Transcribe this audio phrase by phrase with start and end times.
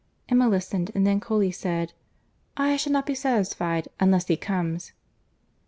[0.27, 1.93] Emma listened, and then coolly said,
[2.57, 4.93] "I shall not be satisfied, unless he comes."